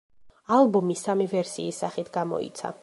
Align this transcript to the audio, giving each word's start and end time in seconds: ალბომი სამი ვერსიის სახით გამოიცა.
ალბომი 0.55 0.95
სამი 1.03 1.29
ვერსიის 1.37 1.85
სახით 1.85 2.13
გამოიცა. 2.21 2.79